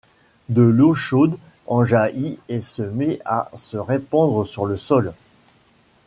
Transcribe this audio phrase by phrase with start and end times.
[0.49, 5.13] De l'eau chaude en jaillit et se met à se répandre sur le sol.